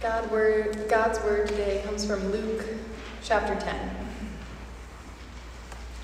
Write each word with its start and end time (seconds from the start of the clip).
God 0.00 0.30
word, 0.30 0.88
God's 0.88 1.18
word 1.24 1.48
today 1.48 1.82
comes 1.84 2.06
from 2.06 2.30
Luke 2.30 2.64
chapter 3.20 3.56
10. 3.58 3.90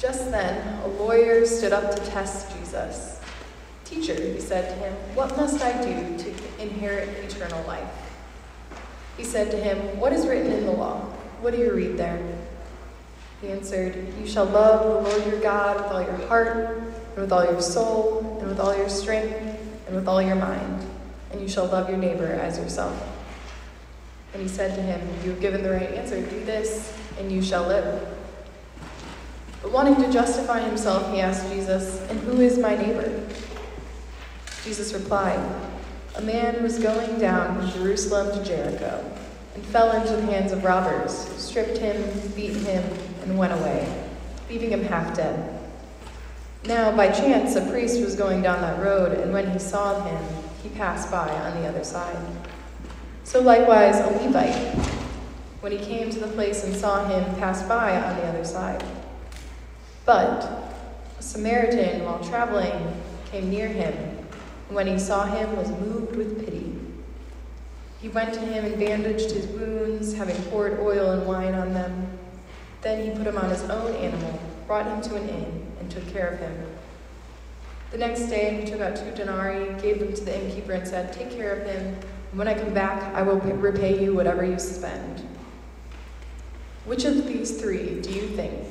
Just 0.01 0.33
then, 0.33 0.83
a 0.83 0.89
lawyer 0.89 1.47
stood 1.47 1.73
up 1.73 1.95
to 1.95 2.05
test 2.07 2.57
Jesus. 2.59 3.21
Teacher, 3.85 4.15
he 4.15 4.41
said 4.41 4.69
to 4.69 4.85
him, 4.85 4.93
what 5.15 5.37
must 5.37 5.63
I 5.63 5.81
do 5.81 6.19
to 6.19 6.35
inherit 6.61 7.09
eternal 7.25 7.65
life? 7.69 7.89
He 9.17 9.23
said 9.23 9.53
to 9.53 9.57
him, 9.57 10.01
What 10.01 10.13
is 10.13 10.27
written 10.27 10.51
in 10.51 10.67
the 10.67 10.73
law? 10.73 10.99
What 11.41 11.55
do 11.55 11.61
you 11.61 11.73
read 11.73 11.97
there? 11.97 12.21
He 13.41 13.49
answered, 13.49 13.95
You 14.19 14.27
shall 14.27 14.47
love 14.47 15.05
the 15.05 15.09
Lord 15.09 15.27
your 15.27 15.41
God 15.41 15.77
with 15.77 15.93
all 15.93 16.03
your 16.03 16.27
heart, 16.27 16.79
and 17.13 17.17
with 17.17 17.33
all 17.33 17.45
your 17.45 17.61
soul, 17.61 18.39
and 18.41 18.49
with 18.49 18.59
all 18.59 18.77
your 18.77 18.89
strength, 18.89 19.37
and 19.87 19.95
with 19.95 20.09
all 20.09 20.21
your 20.21 20.35
mind, 20.35 20.85
and 21.31 21.41
you 21.41 21.47
shall 21.47 21.67
love 21.67 21.89
your 21.89 21.99
neighbor 21.99 22.27
as 22.27 22.59
yourself. 22.59 23.14
And 24.35 24.43
he 24.43 24.49
said 24.49 24.75
to 24.75 24.83
him, 24.83 25.01
You 25.23 25.31
have 25.31 25.41
given 25.41 25.63
the 25.63 25.71
right 25.71 25.93
answer. 25.93 26.21
Do 26.21 26.45
this, 26.45 26.93
and 27.19 27.31
you 27.31 27.41
shall 27.41 27.67
live. 27.67 28.07
But 29.63 29.73
wanting 29.73 29.97
to 30.03 30.13
justify 30.13 30.61
himself, 30.61 31.11
he 31.13 31.21
asked 31.21 31.49
Jesus, 31.51 32.01
And 32.11 32.19
who 32.21 32.41
is 32.41 32.59
my 32.59 32.77
neighbor? 32.77 33.25
Jesus 34.65 34.93
replied, 34.93 35.41
A 36.17 36.21
man 36.21 36.63
was 36.65 36.81
going 36.81 37.19
down 37.21 37.57
from 37.57 37.71
Jerusalem 37.71 38.37
to 38.37 38.45
Jericho, 38.45 39.05
and 39.55 39.65
fell 39.67 39.93
into 39.93 40.17
the 40.17 40.23
hands 40.23 40.51
of 40.51 40.65
robbers, 40.65 41.13
stripped 41.41 41.79
him, 41.79 42.03
beat 42.35 42.57
him, 42.57 42.83
and 43.23 43.39
went 43.39 43.53
away, 43.53 44.05
leaving 44.51 44.71
him 44.71 44.83
half 44.83 45.17
dead. 45.17 45.61
Now, 46.65 46.97
by 46.97 47.09
chance, 47.09 47.55
a 47.55 47.71
priest 47.71 48.01
was 48.01 48.17
going 48.17 48.43
down 48.43 48.63
that 48.63 48.83
road, 48.83 49.13
and 49.13 49.33
when 49.33 49.51
he 49.51 49.59
saw 49.61 50.03
him, 50.03 50.45
he 50.63 50.71
passed 50.71 51.11
by 51.11 51.29
on 51.29 51.63
the 51.63 51.69
other 51.69 51.85
side. 51.85 52.17
So 53.25 53.41
likewise 53.41 53.99
a 53.99 54.07
Levite, 54.07 54.55
when 55.61 55.73
he 55.73 55.79
came 55.79 56.11
to 56.11 56.21
the 56.21 56.29
place 56.29 56.63
and 56.63 56.77
saw 56.77 57.09
him, 57.09 57.25
passed 57.37 57.67
by 57.67 58.01
on 58.01 58.17
the 58.17 58.27
other 58.27 58.45
side. 58.45 58.85
But 60.05 60.45
a 61.19 61.23
Samaritan, 61.23 62.05
while 62.05 62.23
traveling, 62.23 62.95
came 63.33 63.49
near 63.49 63.67
him, 63.67 63.95
and 64.69 64.77
when 64.77 64.87
he 64.87 64.99
saw 64.99 65.25
him, 65.25 65.57
was 65.57 65.71
moved 65.71 66.17
with 66.17 66.45
pity. 66.45 66.79
He 68.01 68.11
went 68.11 68.35
to 68.35 68.41
him 68.41 68.67
and 68.67 68.79
bandaged 68.79 69.31
his 69.31 69.47
wounds, 69.47 70.13
having 70.13 70.37
poured 70.45 70.79
oil 70.79 71.13
and 71.13 71.27
wine 71.27 71.55
on 71.55 71.73
them. 71.73 72.07
Then 72.83 73.03
he 73.03 73.17
put 73.17 73.27
him 73.27 73.39
on 73.39 73.49
his 73.49 73.63
own 73.63 73.95
animal, 73.97 74.39
brought 74.67 74.87
him 74.87 75.01
to 75.01 75.17
an 75.17 75.29
inn, 75.31 75.67
and 75.81 75.91
took 75.91 76.07
care 76.13 76.29
of 76.29 76.39
him. 76.41 76.67
The 77.91 77.99
next 77.99 78.27
day 78.27 78.61
he 78.61 78.71
took 78.71 78.83
out 78.83 78.97
two 78.97 79.11
denarii, 79.13 79.81
gave 79.81 79.99
them 79.99 80.13
to 80.13 80.25
the 80.25 80.39
innkeeper, 80.39 80.73
and 80.73 80.87
said, 80.87 81.13
Take 81.15 81.31
care 81.31 81.55
of 81.55 81.67
him 81.67 81.97
when 82.35 82.49
I 82.49 82.55
come 82.55 82.75
back, 82.75 83.15
I 83.15 83.23
will 83.23 83.39
repay 83.39 84.03
you 84.03 84.15
whatever 84.15 84.45
you 84.45 84.59
spend. 84.59 85.27
Which 86.85 87.05
of 87.05 87.27
these 87.27 87.61
three 87.61 88.01
do 88.01 88.11
you 88.11 88.29
think 88.29 88.69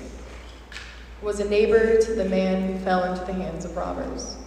was 1.22 1.40
a 1.40 1.50
neighbor 1.50 2.00
to 2.02 2.14
the 2.14 2.26
man 2.26 2.74
who 2.74 2.80
fell 2.80 3.04
into 3.06 3.24
the 3.26 3.34
hands 3.34 3.64
of 3.66 3.78
robbers? 3.78 4.38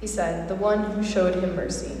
He 0.00 0.06
said, 0.06 0.48
The 0.48 0.56
one 0.56 0.90
who 0.90 1.02
showed 1.02 1.42
him 1.42 1.54
mercy. 1.54 1.96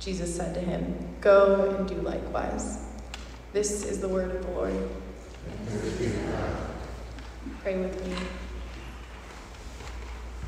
Jesus 0.00 0.34
said 0.34 0.54
to 0.54 0.60
him, 0.60 0.96
Go 1.20 1.76
and 1.76 1.88
do 1.88 1.94
likewise. 1.96 2.84
This 3.52 3.84
is 3.84 4.00
the 4.00 4.08
word 4.08 4.34
of 4.34 4.44
the 4.44 4.50
Lord. 4.50 4.88
Pray 7.62 7.78
with 7.78 8.06
me. 8.06 8.14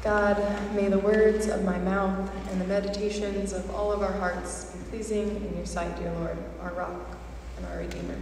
God, 0.03 0.43
may 0.75 0.89
the 0.89 0.99
words 0.99 1.49
of 1.49 1.63
my 1.63 1.77
mouth 1.79 2.31
and 2.51 2.59
the 2.59 2.67
meditations 2.67 3.53
of 3.53 3.69
all 3.75 3.93
of 3.93 4.03
our 4.03 4.13
hearts 4.13 4.75
be 4.75 4.79
pleasing 4.89 5.29
in 5.29 5.55
your 5.55 5.67
sight, 5.67 5.95
dear 5.99 6.11
Lord, 6.13 6.39
our 6.63 6.73
rock 6.73 7.19
and 7.59 7.67
our 7.67 7.79
Redeemer. 7.79 8.17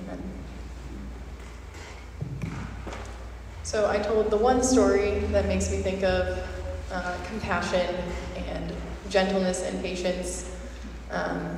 Amen. 0.00 0.22
So 3.62 3.88
I 3.88 3.98
told 3.98 4.30
the 4.30 4.36
one 4.36 4.62
story 4.62 5.20
that 5.32 5.46
makes 5.46 5.70
me 5.70 5.78
think 5.78 6.02
of 6.02 6.46
uh, 6.92 7.16
compassion 7.26 7.96
and 8.36 8.74
gentleness 9.08 9.62
and 9.62 9.82
patience. 9.82 10.54
Um, 11.10 11.56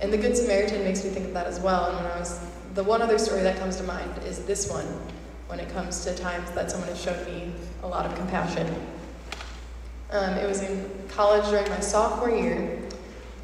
and 0.00 0.12
the 0.12 0.18
Good 0.18 0.36
Samaritan 0.36 0.84
makes 0.84 1.04
me 1.04 1.10
think 1.10 1.26
of 1.26 1.34
that 1.34 1.48
as 1.48 1.58
well. 1.58 1.86
And 1.86 1.96
when 1.96 2.06
I 2.06 2.20
was, 2.20 2.38
the 2.74 2.84
one 2.84 3.02
other 3.02 3.18
story 3.18 3.42
that 3.42 3.58
comes 3.58 3.78
to 3.78 3.82
mind 3.82 4.22
is 4.24 4.44
this 4.44 4.70
one 4.70 4.86
when 5.50 5.58
it 5.58 5.68
comes 5.70 6.04
to 6.04 6.14
times 6.14 6.48
that 6.52 6.70
someone 6.70 6.88
has 6.88 7.02
shown 7.02 7.24
me 7.24 7.50
a 7.82 7.88
lot 7.88 8.06
of 8.06 8.14
compassion. 8.14 8.72
Um, 10.12 10.34
it 10.34 10.46
was 10.46 10.62
in 10.62 10.88
college 11.08 11.44
during 11.50 11.68
my 11.68 11.80
sophomore 11.80 12.30
year. 12.30 12.78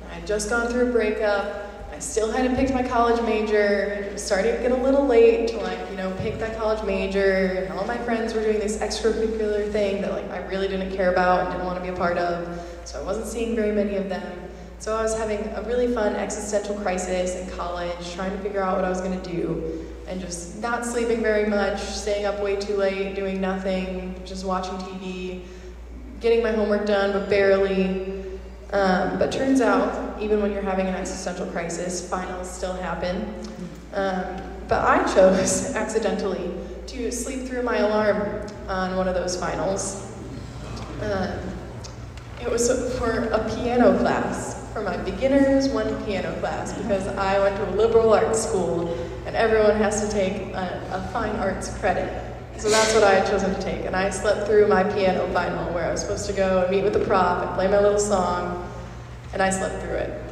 I 0.08 0.14
had 0.14 0.26
just 0.26 0.48
gone 0.48 0.68
through 0.68 0.90
a 0.90 0.92
breakup. 0.92 1.64
I 1.90 1.98
still 1.98 2.30
hadn't 2.30 2.54
picked 2.54 2.72
my 2.72 2.86
college 2.86 3.20
major. 3.22 4.06
It 4.06 4.12
was 4.12 4.22
starting 4.22 4.54
to 4.54 4.60
get 4.62 4.70
a 4.70 4.76
little 4.76 5.04
late 5.04 5.48
to 5.48 5.56
like, 5.56 5.78
you 5.90 5.96
know, 5.96 6.14
pick 6.18 6.38
that 6.38 6.56
college 6.56 6.84
major. 6.84 7.64
And 7.64 7.72
all 7.72 7.86
my 7.86 7.98
friends 7.98 8.34
were 8.34 8.42
doing 8.42 8.60
this 8.60 8.78
extracurricular 8.78 9.72
thing 9.72 10.00
that 10.02 10.12
like 10.12 10.30
I 10.30 10.46
really 10.46 10.68
didn't 10.68 10.94
care 10.94 11.10
about 11.10 11.40
and 11.40 11.50
didn't 11.50 11.66
want 11.66 11.76
to 11.78 11.82
be 11.82 11.88
a 11.88 11.96
part 11.96 12.18
of. 12.18 12.60
So 12.84 13.00
I 13.00 13.04
wasn't 13.04 13.26
seeing 13.26 13.56
very 13.56 13.72
many 13.72 13.96
of 13.96 14.08
them. 14.08 14.45
So 14.78 14.96
I 14.96 15.02
was 15.02 15.16
having 15.16 15.40
a 15.54 15.62
really 15.62 15.92
fun 15.92 16.14
existential 16.14 16.74
crisis 16.76 17.34
in 17.34 17.56
college, 17.56 18.14
trying 18.14 18.30
to 18.30 18.38
figure 18.38 18.62
out 18.62 18.76
what 18.76 18.84
I 18.84 18.88
was 18.88 19.00
going 19.00 19.20
to 19.20 19.30
do 19.30 19.86
and 20.06 20.20
just 20.20 20.60
not 20.60 20.84
sleeping 20.84 21.20
very 21.20 21.48
much, 21.48 21.80
staying 21.80 22.26
up 22.26 22.40
way 22.40 22.56
too 22.56 22.76
late, 22.76 23.16
doing 23.16 23.40
nothing, 23.40 24.14
just 24.24 24.44
watching 24.44 24.76
TV, 24.78 25.42
getting 26.20 26.42
my 26.42 26.52
homework 26.52 26.86
done, 26.86 27.12
but 27.12 27.28
barely. 27.28 28.22
Um, 28.72 29.18
but 29.18 29.32
turns 29.32 29.60
out, 29.60 30.20
even 30.20 30.40
when 30.40 30.52
you're 30.52 30.62
having 30.62 30.86
an 30.86 30.94
existential 30.94 31.46
crisis, 31.46 32.08
finals 32.08 32.50
still 32.50 32.74
happen. 32.74 33.34
Um, 33.94 34.24
but 34.68 34.84
I 34.84 35.02
chose 35.14 35.74
accidentally 35.74 36.52
to 36.88 37.10
sleep 37.10 37.48
through 37.48 37.62
my 37.62 37.78
alarm 37.78 38.46
on 38.68 38.96
one 38.96 39.08
of 39.08 39.14
those 39.14 39.38
finals. 39.38 40.12
Um, 41.00 41.38
it 42.40 42.50
was 42.50 42.68
for 42.98 43.28
a 43.28 43.56
piano 43.56 43.98
class, 43.98 44.55
for 44.76 44.82
my 44.82 44.96
beginners 44.98 45.70
one 45.70 46.04
piano 46.04 46.30
class, 46.38 46.76
because 46.76 47.06
I 47.06 47.38
went 47.38 47.56
to 47.56 47.66
a 47.66 47.72
liberal 47.76 48.12
arts 48.12 48.46
school 48.46 48.92
and 49.24 49.34
everyone 49.34 49.76
has 49.76 50.06
to 50.06 50.12
take 50.14 50.52
a, 50.52 50.86
a 50.92 51.10
fine 51.14 51.34
arts 51.36 51.74
credit. 51.78 52.12
So 52.58 52.68
that's 52.68 52.92
what 52.92 53.02
I 53.02 53.14
had 53.14 53.26
chosen 53.26 53.54
to 53.54 53.62
take. 53.62 53.86
And 53.86 53.96
I 53.96 54.10
slept 54.10 54.46
through 54.46 54.68
my 54.68 54.84
piano 54.84 55.32
final 55.32 55.72
where 55.72 55.86
I 55.86 55.92
was 55.92 56.02
supposed 56.02 56.26
to 56.26 56.34
go 56.34 56.60
and 56.60 56.70
meet 56.70 56.84
with 56.84 56.92
the 56.92 57.02
prof 57.06 57.42
and 57.46 57.54
play 57.54 57.68
my 57.68 57.80
little 57.80 57.98
song, 57.98 58.70
and 59.32 59.40
I 59.40 59.48
slept 59.48 59.82
through 59.82 59.94
it. 59.94 60.22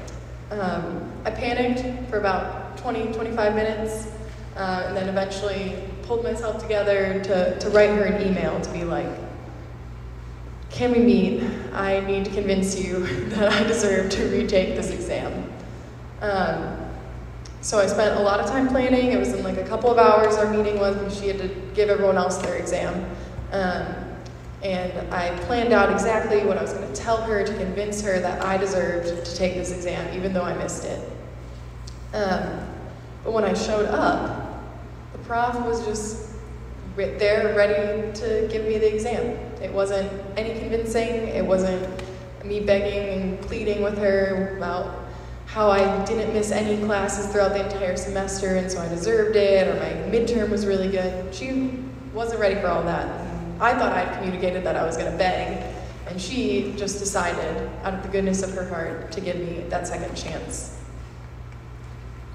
Um, 0.50 1.10
I 1.24 1.30
panicked 1.30 2.10
for 2.10 2.18
about 2.18 2.76
20, 2.76 3.14
25 3.14 3.54
minutes, 3.54 4.12
uh, 4.56 4.84
and 4.88 4.94
then 4.94 5.08
eventually 5.08 5.82
pulled 6.02 6.22
myself 6.22 6.60
together 6.60 7.18
to, 7.24 7.58
to 7.60 7.70
write 7.70 7.96
her 7.96 8.04
an 8.04 8.20
email 8.28 8.60
to 8.60 8.70
be 8.72 8.84
like, 8.84 9.08
can 10.74 10.90
we 10.90 10.98
meet? 10.98 11.42
I 11.72 12.00
need 12.00 12.24
to 12.24 12.32
convince 12.32 12.78
you 12.78 13.06
that 13.28 13.52
I 13.52 13.62
deserve 13.62 14.10
to 14.10 14.24
retake 14.24 14.74
this 14.74 14.90
exam. 14.90 15.50
Um, 16.20 16.80
so 17.60 17.78
I 17.78 17.86
spent 17.86 18.18
a 18.18 18.22
lot 18.22 18.40
of 18.40 18.46
time 18.46 18.68
planning. 18.68 19.12
It 19.12 19.18
was 19.18 19.32
in 19.32 19.44
like 19.44 19.56
a 19.56 19.64
couple 19.64 19.90
of 19.90 19.98
hours 19.98 20.34
our 20.34 20.52
meeting 20.52 20.78
was 20.78 20.96
because 20.96 21.18
she 21.18 21.28
had 21.28 21.38
to 21.38 21.48
give 21.74 21.88
everyone 21.88 22.16
else 22.16 22.38
their 22.38 22.56
exam. 22.56 23.08
Um, 23.52 23.86
and 24.62 25.14
I 25.14 25.38
planned 25.44 25.72
out 25.72 25.92
exactly 25.92 26.44
what 26.44 26.58
I 26.58 26.62
was 26.62 26.72
going 26.72 26.92
to 26.92 26.94
tell 26.94 27.18
her 27.22 27.46
to 27.46 27.54
convince 27.54 28.02
her 28.02 28.18
that 28.18 28.44
I 28.44 28.56
deserved 28.56 29.24
to 29.24 29.36
take 29.36 29.54
this 29.54 29.70
exam, 29.70 30.12
even 30.16 30.32
though 30.32 30.42
I 30.42 30.54
missed 30.54 30.86
it. 30.86 31.08
Um, 32.14 32.66
but 33.22 33.32
when 33.32 33.44
I 33.44 33.54
showed 33.54 33.86
up, 33.86 34.62
the 35.12 35.18
prof 35.18 35.54
was 35.64 35.86
just 35.86 36.34
there 36.96 37.54
ready 37.56 38.12
to 38.20 38.48
give 38.50 38.64
me 38.66 38.78
the 38.78 38.92
exam. 38.92 39.38
It 39.64 39.72
wasn't 39.72 40.12
any 40.36 40.58
convincing, 40.58 41.28
it 41.28 41.44
wasn't 41.44 41.88
me 42.44 42.60
begging 42.60 43.22
and 43.22 43.40
pleading 43.40 43.82
with 43.82 43.96
her 43.96 44.58
about 44.58 45.06
how 45.46 45.70
I 45.70 46.04
didn't 46.04 46.34
miss 46.34 46.50
any 46.50 46.84
classes 46.84 47.32
throughout 47.32 47.54
the 47.54 47.64
entire 47.64 47.96
semester 47.96 48.56
and 48.56 48.70
so 48.70 48.80
I 48.80 48.88
deserved 48.88 49.36
it, 49.36 49.66
or 49.66 49.80
my 49.80 50.10
midterm 50.12 50.50
was 50.50 50.66
really 50.66 50.90
good. 50.90 51.34
She 51.34 51.78
wasn't 52.12 52.40
ready 52.40 52.56
for 52.56 52.66
all 52.68 52.82
that. 52.82 53.08
I 53.58 53.72
thought 53.72 53.92
I'd 53.92 54.12
communicated 54.18 54.64
that 54.64 54.76
I 54.76 54.84
was 54.84 54.98
going 54.98 55.10
to 55.10 55.16
beg, 55.16 55.64
and 56.08 56.20
she 56.20 56.74
just 56.76 56.98
decided, 56.98 57.70
out 57.84 57.94
of 57.94 58.02
the 58.02 58.08
goodness 58.08 58.42
of 58.42 58.52
her 58.52 58.68
heart, 58.68 59.12
to 59.12 59.20
give 59.20 59.36
me 59.36 59.64
that 59.70 59.86
second 59.86 60.14
chance. 60.14 60.78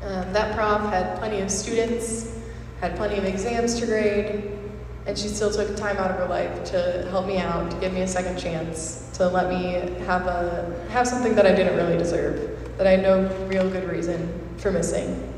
Um, 0.01 0.33
that 0.33 0.55
prof 0.55 0.89
had 0.91 1.19
plenty 1.19 1.41
of 1.41 1.51
students, 1.51 2.35
had 2.81 2.95
plenty 2.95 3.17
of 3.17 3.25
exams 3.25 3.79
to 3.79 3.85
grade, 3.85 4.58
and 5.05 5.17
she 5.17 5.27
still 5.27 5.51
took 5.51 5.75
time 5.75 5.97
out 5.97 6.11
of 6.11 6.17
her 6.17 6.27
life 6.27 6.63
to 6.71 7.07
help 7.09 7.25
me 7.25 7.37
out, 7.37 7.71
to 7.71 7.77
give 7.77 7.93
me 7.93 8.01
a 8.01 8.07
second 8.07 8.37
chance, 8.37 9.09
to 9.13 9.27
let 9.27 9.49
me 9.49 9.73
have 10.05 10.27
a 10.27 10.87
have 10.89 11.07
something 11.07 11.35
that 11.35 11.45
I 11.45 11.53
didn't 11.53 11.75
really 11.75 11.97
deserve 11.97 12.59
that 12.77 12.87
I 12.87 12.91
had 12.91 13.03
no 13.03 13.27
real 13.47 13.69
good 13.69 13.89
reason 13.89 14.39
for 14.57 14.71
missing. 14.71 15.33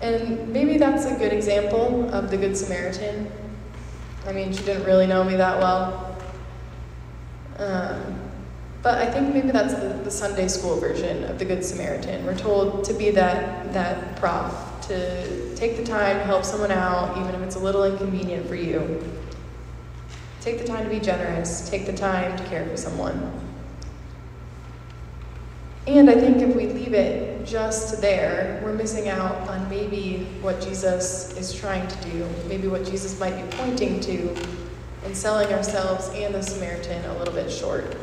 And 0.00 0.48
maybe 0.52 0.78
that's 0.78 1.04
a 1.04 1.16
good 1.18 1.32
example 1.32 2.08
of 2.14 2.30
the 2.30 2.36
Good 2.36 2.56
Samaritan. 2.56 3.28
I 4.24 4.32
mean, 4.32 4.52
she 4.52 4.62
didn't 4.62 4.84
really 4.84 5.08
know 5.08 5.24
me 5.24 5.34
that 5.34 5.58
well. 5.58 6.16
Um, 7.58 8.20
but 8.82 8.98
I 8.98 9.10
think 9.10 9.34
maybe 9.34 9.50
that's 9.50 9.74
the, 9.74 9.88
the 10.04 10.10
Sunday 10.10 10.46
school 10.46 10.76
version 10.76 11.24
of 11.24 11.40
the 11.40 11.44
Good 11.44 11.64
Samaritan. 11.64 12.24
We're 12.24 12.38
told 12.38 12.84
to 12.84 12.94
be 12.94 13.10
that, 13.10 13.72
that 13.72 14.16
prof, 14.16 14.54
to 14.88 15.54
take 15.54 15.76
the 15.76 15.84
time 15.84 16.18
to 16.18 16.24
help 16.24 16.44
someone 16.44 16.70
out, 16.70 17.16
even 17.18 17.34
if 17.34 17.40
it's 17.42 17.56
a 17.56 17.58
little 17.58 17.84
inconvenient 17.84 18.48
for 18.48 18.54
you. 18.54 19.02
Take 20.40 20.58
the 20.58 20.66
time 20.66 20.84
to 20.84 20.90
be 20.90 20.98
generous, 20.98 21.68
take 21.68 21.86
the 21.86 21.92
time 21.92 22.36
to 22.36 22.44
care 22.44 22.66
for 22.66 22.76
someone. 22.76 23.32
And 25.86 26.10
I 26.10 26.14
think 26.14 26.38
if 26.38 26.54
we 26.54 26.66
leave 26.66 26.94
it 26.94 27.46
just 27.46 28.00
there, 28.00 28.60
we're 28.62 28.74
missing 28.74 29.08
out 29.08 29.36
on 29.48 29.68
maybe 29.70 30.26
what 30.40 30.60
Jesus 30.60 31.36
is 31.36 31.54
trying 31.54 31.86
to 31.88 32.10
do, 32.10 32.26
maybe 32.46 32.68
what 32.68 32.84
Jesus 32.84 33.18
might 33.18 33.36
be 33.36 33.56
pointing 33.56 34.00
to, 34.00 34.34
and 35.04 35.16
selling 35.16 35.52
ourselves 35.52 36.10
and 36.14 36.34
the 36.34 36.42
Samaritan 36.42 37.04
a 37.06 37.18
little 37.18 37.34
bit 37.34 37.50
short. 37.50 37.96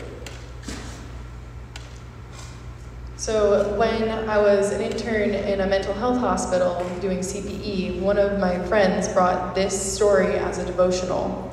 So, 3.17 3.73
when 3.77 4.09
I 4.27 4.37
was 4.37 4.73
an 4.73 4.81
intern 4.81 5.29
in 5.29 5.61
a 5.61 5.67
mental 5.67 5.93
health 5.93 6.17
hospital 6.17 6.85
doing 6.99 7.19
CPE, 7.19 8.01
one 8.01 8.17
of 8.17 8.39
my 8.39 8.59
friends 8.65 9.07
brought 9.07 9.55
this 9.55 9.95
story 9.95 10.35
as 10.35 10.57
a 10.57 10.65
devotional. 10.65 11.49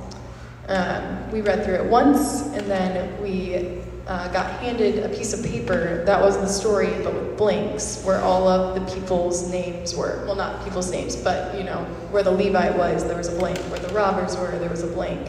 Um, 0.66 1.30
we 1.30 1.40
read 1.40 1.64
through 1.64 1.74
it 1.74 1.84
once, 1.84 2.42
and 2.48 2.68
then 2.68 3.22
we 3.22 3.80
uh, 4.08 4.26
got 4.32 4.58
handed 4.58 5.04
a 5.04 5.08
piece 5.16 5.32
of 5.32 5.44
paper 5.44 6.04
that 6.04 6.20
was 6.20 6.36
the 6.36 6.48
story, 6.48 6.90
but 7.04 7.14
with 7.14 7.38
blanks, 7.38 8.02
where 8.02 8.20
all 8.22 8.48
of 8.48 8.74
the 8.74 8.92
people's 8.92 9.48
names 9.48 9.94
were. 9.94 10.24
Well, 10.26 10.34
not 10.34 10.64
people's 10.64 10.90
names, 10.90 11.14
but 11.14 11.56
you 11.56 11.62
know, 11.62 11.84
where 12.10 12.24
the 12.24 12.32
Levite 12.32 12.76
was, 12.76 13.06
there 13.06 13.16
was 13.16 13.28
a 13.28 13.38
blank. 13.38 13.58
Where 13.70 13.78
the 13.78 13.94
robbers 13.94 14.36
were, 14.36 14.50
there 14.58 14.68
was 14.68 14.82
a 14.82 14.88
blank. 14.88 15.28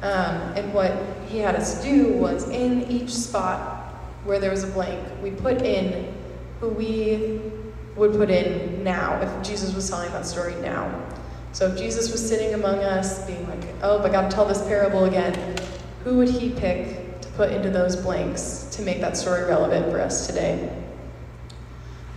Um, 0.00 0.54
and 0.56 0.72
what 0.72 0.96
he 1.28 1.38
had 1.40 1.54
us 1.54 1.82
do 1.82 2.14
was 2.14 2.48
in 2.48 2.90
each 2.90 3.10
spot 3.10 3.79
where 4.24 4.38
there 4.38 4.50
was 4.50 4.64
a 4.64 4.68
blank, 4.68 5.00
we 5.22 5.30
put 5.30 5.62
in 5.62 6.14
who 6.60 6.68
we 6.68 7.40
would 7.96 8.12
put 8.12 8.30
in 8.30 8.84
now 8.84 9.20
if 9.20 9.46
Jesus 9.46 9.74
was 9.74 9.88
telling 9.88 10.10
that 10.12 10.26
story 10.26 10.54
now. 10.56 11.06
So 11.52 11.66
if 11.66 11.76
Jesus 11.76 12.12
was 12.12 12.26
sitting 12.26 12.54
among 12.54 12.78
us, 12.78 13.26
being 13.26 13.46
like, 13.48 13.64
oh, 13.82 14.02
I 14.02 14.08
got 14.08 14.30
to 14.30 14.34
tell 14.34 14.46
this 14.46 14.62
parable 14.62 15.04
again, 15.04 15.56
who 16.04 16.16
would 16.18 16.28
he 16.28 16.50
pick 16.50 17.20
to 17.20 17.28
put 17.30 17.50
into 17.50 17.70
those 17.70 17.96
blanks 17.96 18.68
to 18.72 18.82
make 18.82 19.00
that 19.00 19.16
story 19.16 19.44
relevant 19.44 19.90
for 19.90 20.00
us 20.00 20.26
today? 20.26 20.70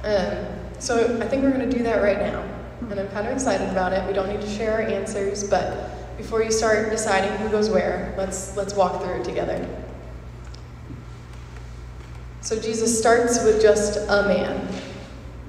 Um, 0.03 0.45
so 0.79 1.19
I 1.21 1.27
think 1.27 1.43
we're 1.43 1.57
to 1.57 1.69
do 1.69 1.83
that 1.83 2.03
right 2.03 2.19
now. 2.19 2.41
And 2.89 2.99
I'm 2.99 3.07
kind 3.09 3.27
of 3.27 3.33
excited 3.33 3.69
about 3.69 3.93
it. 3.93 4.05
We 4.05 4.13
don't 4.13 4.27
need 4.27 4.41
to 4.41 4.49
share 4.49 4.73
our 4.73 4.81
answers, 4.81 5.49
but 5.49 6.17
before 6.17 6.43
you 6.43 6.51
start 6.51 6.91
deciding 6.91 7.31
who 7.37 7.49
goes 7.49 7.69
where, 7.69 8.13
let's, 8.17 8.55
let's 8.55 8.73
walk 8.73 9.01
through 9.01 9.21
it 9.21 9.23
together. 9.23 9.82
So 12.43 12.59
Jesus 12.59 12.99
starts 12.99 13.41
with 13.45 13.61
just 13.61 13.97
a 14.09 14.27
man, 14.27 14.67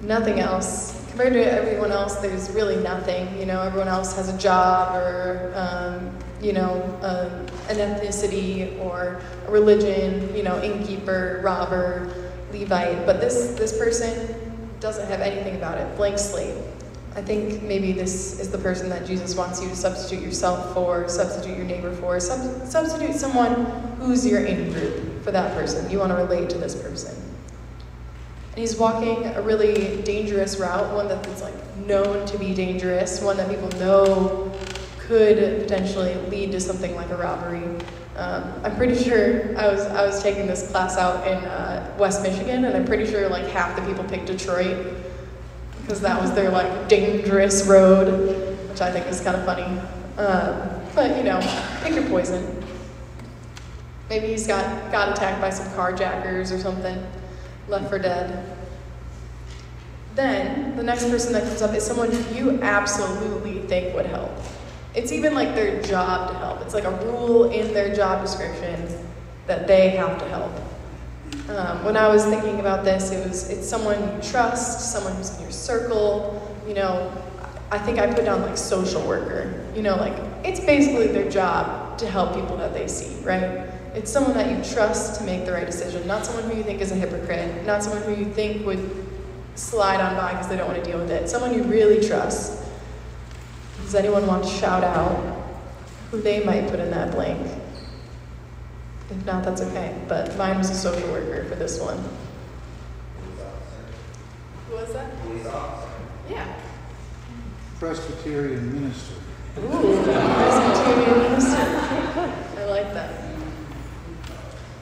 nothing 0.03 0.39
else. 0.39 0.93
Compared 1.09 1.33
to 1.33 1.45
everyone 1.45 1.91
else, 1.91 2.15
there's 2.17 2.49
really 2.51 2.77
nothing. 2.77 3.37
You 3.37 3.47
know, 3.47 3.63
everyone 3.63 3.89
else 3.89 4.15
has 4.15 4.29
a 4.29 4.39
job 4.39 4.95
or, 4.95 5.53
um, 5.57 6.17
you 6.41 6.53
know, 6.53 6.81
uh, 7.03 7.29
an 7.69 7.79
ethnicity 7.79 8.79
or 8.79 9.21
a 9.45 9.51
religion. 9.51 10.37
You 10.37 10.45
know, 10.45 10.63
innkeeper, 10.63 11.41
robber, 11.43 12.15
Levite. 12.53 13.05
But 13.05 13.21
this 13.21 13.57
this 13.57 13.77
person 13.77 14.33
doesn't 14.79 15.09
have 15.09 15.21
anything 15.21 15.57
about 15.57 15.79
it. 15.79 15.97
Blank 15.97 16.17
slate. 16.17 16.55
I 17.17 17.23
think 17.23 17.61
maybe 17.65 17.91
this 17.91 18.39
is 18.39 18.53
the 18.53 18.59
person 18.59 18.89
that 18.91 19.05
Jesus 19.05 19.35
wants 19.35 19.61
you 19.61 19.69
to 19.69 19.77
substitute 19.77 20.23
yourself 20.23 20.73
for, 20.75 21.09
substitute 21.09 21.57
your 21.57 21.67
neighbor 21.67 21.93
for, 21.93 22.19
sub- 22.21 22.67
substitute 22.67 23.17
someone 23.17 23.65
who's 23.99 24.25
your 24.27 24.45
in 24.45 24.73
group 24.73 25.14
for 25.25 25.33
that 25.33 25.55
person. 25.55 25.91
You 25.91 25.99
want 25.99 26.11
to 26.11 26.17
relate 26.17 26.51
to 26.51 26.59
this 26.59 26.75
person. 26.75 27.15
And 27.15 28.61
he's 28.61 28.77
walking 28.77 29.25
a 29.27 29.43
really 29.43 30.01
dangerous 30.03 30.59
route, 30.59 30.95
one 30.95 31.09
that's 31.09 31.43
like 31.43 31.55
known 31.79 32.25
to 32.27 32.39
be 32.39 32.55
dangerous, 32.55 33.21
one 33.21 33.37
that 33.39 33.49
people 33.51 33.69
know 33.81 34.53
could 34.99 35.63
potentially 35.63 36.15
lead 36.29 36.53
to 36.53 36.61
something 36.61 36.95
like 36.95 37.11
a 37.11 37.17
robbery. 37.17 37.65
Um, 38.17 38.45
I'm 38.63 38.77
pretty 38.77 39.03
sure 39.03 39.59
I 39.59 39.67
was 39.67 39.81
I 39.87 40.07
was 40.07 40.23
taking 40.23 40.47
this 40.47 40.71
class 40.71 40.97
out 40.97 41.27
in 41.27 41.39
uh, 41.45 41.97
West 41.99 42.23
Michigan, 42.23 42.65
and 42.65 42.77
I'm 42.77 42.85
pretty 42.85 43.11
sure 43.11 43.29
like 43.29 43.47
half 43.47 43.75
the 43.75 43.83
people 43.87 44.05
picked 44.05 44.27
Detroit 44.27 44.95
because 45.81 46.01
that 46.01 46.21
was 46.21 46.33
their 46.33 46.51
like 46.51 46.89
dangerous 46.89 47.67
road, 47.67 48.69
which 48.69 48.81
I 48.81 48.93
think 48.93 49.07
is 49.07 49.21
kind 49.21 49.37
of 49.37 49.45
funny. 49.45 49.65
Um, 50.17 50.81
but 50.95 51.17
you 51.17 51.25
know, 51.25 51.41
pick 51.83 51.95
your 51.95 52.09
poison. 52.09 52.64
Maybe 54.09 54.29
he's 54.29 54.47
got 54.47 54.93
got 54.93 55.17
attacked 55.17 55.41
by 55.41 55.51
some 55.51 55.67
carjackers 55.73 56.55
or 56.55 56.59
something, 56.59 57.05
left 57.69 57.89
for 57.89 57.99
dead. 57.99 58.57
Then 60.15 60.77
the 60.77 60.83
next 60.83 61.09
person 61.09 61.33
that 61.33 61.43
comes 61.45 61.63
up 61.63 61.75
is 61.75 61.85
someone 61.85 62.11
who 62.11 62.35
you 62.35 62.63
absolutely 62.63 63.61
think 63.61 63.95
would 63.95 64.07
help. 64.07 64.31
It's 64.95 65.11
even 65.11 65.35
like 65.35 65.55
their 65.55 65.83
job 65.83 66.31
to 66.31 66.39
help. 66.39 66.61
It's 66.63 66.75
like 66.75 66.85
a 66.85 67.05
rule 67.07 67.51
in 67.51 67.73
their 67.75 67.95
job 67.95 68.23
description 68.23 68.87
that 69.47 69.67
they 69.67 69.91
have 69.91 70.19
to 70.19 70.29
help. 70.29 70.53
Um, 71.49 71.85
when 71.85 71.97
I 71.97 72.09
was 72.09 72.25
thinking 72.25 72.61
about 72.61 72.85
this, 72.85 73.11
it 73.11 73.27
was 73.27 73.51
it's 73.51 73.69
someone 73.69 74.01
you 74.01 74.23
trust, 74.23 74.93
someone 74.93 75.15
who's 75.17 75.35
in 75.37 75.43
your 75.43 75.51
circle. 75.51 76.41
You 76.67 76.75
know, 76.75 77.13
I 77.71 77.79
think 77.79 77.99
I 77.99 78.07
put 78.13 78.25
down 78.25 78.43
like 78.43 78.57
social 78.57 79.07
worker. 79.07 79.67
You 79.75 79.83
know, 79.83 79.97
like 79.97 80.15
it's 80.45 80.61
basically 80.61 81.09
their 81.09 81.29
job 81.29 81.99
to 81.99 82.09
help 82.09 82.35
people 82.35 82.57
that 82.59 82.73
they 82.73 82.87
see, 82.87 83.21
right? 83.25 83.69
It's 83.95 84.11
someone 84.11 84.35
that 84.35 84.51
you 84.51 84.75
trust 84.75 85.21
to 85.21 85.25
make 85.25 85.47
the 85.47 85.53
right 85.53 85.67
decision, 85.67 86.07
not 86.07 86.27
someone 86.27 86.51
who 86.51 86.57
you 86.57 86.65
think 86.65 86.81
is 86.81 86.91
a 86.91 86.97
hypocrite, 86.97 87.65
not 87.65 87.83
someone 87.83 88.03
who 88.03 88.15
you 88.15 88.31
think 88.33 88.67
would 88.67 89.07
slide 89.55 90.01
on 90.01 90.17
by 90.17 90.33
because 90.33 90.49
they 90.49 90.57
don't 90.57 90.67
want 90.67 90.83
to 90.83 90.91
deal 90.91 90.99
with 90.99 91.13
it. 91.13 91.29
Someone 91.29 91.55
you 91.55 91.63
really 91.63 92.07
trust. 92.07 92.65
Does 93.83 93.95
anyone 93.95 94.27
want 94.27 94.43
to 94.45 94.51
shout 94.51 94.83
out 94.83 95.47
who 96.11 96.21
they 96.21 96.43
might 96.43 96.69
put 96.69 96.81
in 96.81 96.91
that 96.91 97.13
blank? 97.13 97.47
If 99.11 99.25
not, 99.25 99.45
that's 99.45 99.63
okay. 99.63 99.95
But 100.09 100.37
mine 100.37 100.59
was 100.59 100.71
a 100.71 100.75
social 100.75 101.09
worker 101.11 101.45
for 101.45 101.55
this 101.55 101.79
one. 101.79 102.03
Who 104.69 104.75
was 104.75 104.93
that? 104.93 105.13
Yeah. 106.29 106.53
Presbyterian 107.79 108.81
minister. 108.81 109.15
Ooh, 109.59 110.03
Presbyterian 110.03 111.31
minister. 111.31 111.57
I 111.59 112.65
like 112.65 112.93
that. 112.95 113.34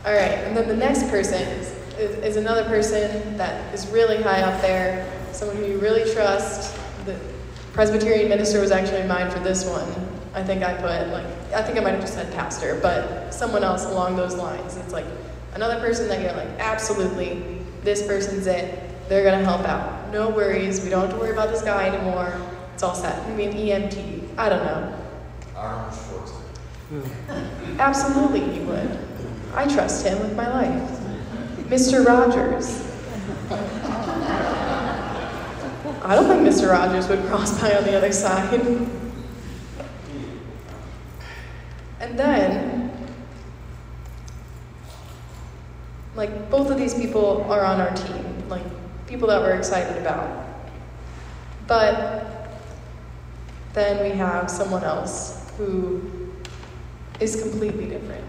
All 0.04 0.12
right, 0.12 0.32
and 0.32 0.56
then 0.56 0.66
the 0.66 0.76
next 0.76 1.08
person 1.10 1.40
is, 1.40 1.70
is, 1.96 2.36
another 2.36 2.64
person 2.64 3.36
that 3.36 3.72
is 3.72 3.86
really 3.86 4.20
high 4.20 4.42
up 4.42 4.60
there, 4.60 5.08
someone 5.30 5.56
who 5.58 5.64
you 5.64 5.78
really 5.78 6.12
trust. 6.12 6.76
The 7.04 7.16
Presbyterian 7.72 8.28
minister 8.28 8.60
was 8.60 8.72
actually 8.72 9.06
mine 9.06 9.30
for 9.30 9.38
this 9.38 9.64
one. 9.64 9.88
I 10.34 10.42
think 10.42 10.64
I 10.64 10.74
put 10.74 11.08
like 11.12 11.26
I 11.52 11.62
think 11.62 11.78
I 11.78 11.82
might 11.82 11.92
have 11.92 12.00
just 12.00 12.14
said 12.14 12.32
pastor, 12.32 12.80
but 12.82 13.32
someone 13.32 13.62
else 13.62 13.84
along 13.84 14.16
those 14.16 14.34
lines. 14.34 14.76
It's 14.76 14.92
like 14.92 15.06
another 15.54 15.78
person 15.78 16.08
that 16.08 16.20
you're 16.20 16.32
like, 16.32 16.48
absolutely, 16.58 17.60
this 17.84 18.04
person's 18.04 18.48
it. 18.48 19.08
They're 19.08 19.22
gonna 19.22 19.44
help 19.44 19.64
out. 19.68 20.10
No 20.10 20.30
worries. 20.30 20.82
We 20.82 20.90
don't 20.90 21.02
have 21.02 21.10
to 21.10 21.16
worry 21.16 21.32
about 21.32 21.50
this 21.50 21.62
guy 21.62 21.86
anymore. 21.86 22.34
It's 22.74 22.82
all 22.82 22.96
set. 22.96 23.22
I 23.24 23.34
mean 23.34 23.52
EMT. 23.52 24.36
I 24.36 24.48
don't 24.48 24.64
know. 24.64 25.01
Absolutely, 27.78 28.40
he 28.40 28.60
would. 28.60 28.98
I 29.54 29.66
trust 29.66 30.06
him 30.06 30.18
with 30.20 30.34
my 30.36 30.48
life. 30.48 31.00
Mr. 31.68 32.04
Rogers. 32.06 32.88
I 36.04 36.14
don't 36.14 36.26
think 36.26 36.42
Mr. 36.42 36.70
Rogers 36.70 37.08
would 37.08 37.24
cross 37.26 37.58
by 37.60 37.74
on 37.76 37.84
the 37.84 37.96
other 37.96 38.12
side. 38.12 38.60
And 42.00 42.18
then, 42.18 42.90
like, 46.14 46.50
both 46.50 46.70
of 46.70 46.76
these 46.76 46.94
people 46.94 47.44
are 47.48 47.64
on 47.64 47.80
our 47.80 47.94
team, 47.94 48.48
like, 48.48 48.64
people 49.06 49.28
that 49.28 49.40
we're 49.40 49.54
excited 49.54 49.96
about. 49.96 50.46
But 51.66 52.50
then 53.72 54.02
we 54.02 54.16
have 54.18 54.50
someone 54.50 54.84
else 54.84 55.50
who 55.56 56.21
is 57.22 57.40
completely 57.40 57.86
different. 57.86 58.24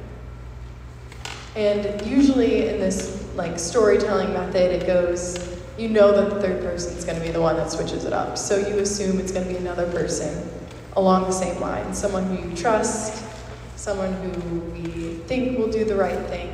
And 1.56 2.06
usually 2.06 2.70
in 2.70 2.80
this 2.80 3.28
like 3.36 3.60
storytelling 3.60 4.34
method, 4.34 4.72
it 4.72 4.88
goes, 4.88 5.60
you 5.78 5.90
know 5.90 6.12
that 6.12 6.34
the 6.34 6.42
third 6.42 6.62
person 6.62 6.96
is 6.98 7.04
going 7.04 7.18
to 7.18 7.26
be 7.26 7.32
the 7.32 7.42
one 7.42 7.58
that 7.58 7.72
switches 7.72 8.06
it 8.06 8.14
up. 8.14 8.38
So 8.38 8.58
you 8.58 8.80
assume 8.80 9.20
it's 9.20 9.32
going 9.32 9.48
to 9.48 9.52
be 9.52 9.58
another 9.58 9.92
person 9.92 10.50
along 10.96 11.24
the 11.24 11.32
same 11.32 11.60
line, 11.60 11.94
someone 11.94 12.26
who 12.26 12.50
you 12.50 12.56
trust, 12.56 13.26
someone 13.76 14.14
who 14.14 14.60
we 14.72 15.16
think 15.26 15.58
will 15.58 15.72
do 15.72 15.84
the 15.84 15.96
right 15.96 16.20
thing, 16.28 16.52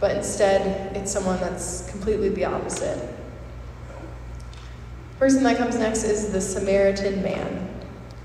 but 0.00 0.16
instead 0.16 0.94
it's 0.94 1.10
someone 1.10 1.40
that's 1.40 1.90
completely 1.90 2.28
the 2.28 2.44
opposite. 2.44 3.08
Person 5.18 5.42
that 5.44 5.56
comes 5.56 5.78
next 5.78 6.04
is 6.04 6.32
the 6.32 6.40
Samaritan 6.40 7.22
man. 7.22 7.71